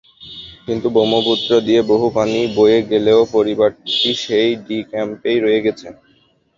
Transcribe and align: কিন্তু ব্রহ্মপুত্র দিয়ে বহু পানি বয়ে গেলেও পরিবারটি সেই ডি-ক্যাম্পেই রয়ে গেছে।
কিন্তু 0.65 0.87
ব্রহ্মপুত্র 0.95 1.49
দিয়ে 1.67 1.81
বহু 1.91 2.07
পানি 2.17 2.39
বয়ে 2.57 2.79
গেলেও 2.91 3.19
পরিবারটি 3.33 3.91
সেই 4.23 4.49
ডি-ক্যাম্পেই 4.65 5.37
রয়ে 5.39 5.63
গেছে। 5.65 5.87